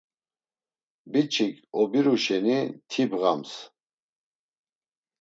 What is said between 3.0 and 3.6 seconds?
bğams.